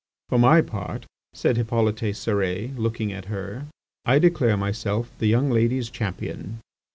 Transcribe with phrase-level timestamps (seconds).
[0.29, 1.05] "For my part,"
[1.35, 3.67] said Hippolyte Cérès, looking at her,
[4.03, 6.59] "I declare myself the young ladies' champion."